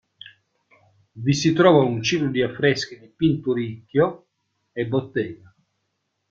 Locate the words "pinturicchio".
3.05-4.29